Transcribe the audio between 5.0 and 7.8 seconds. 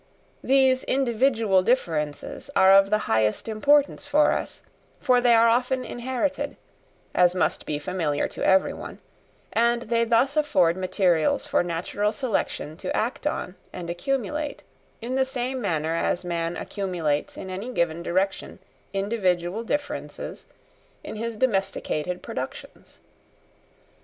they are often inherited, as must be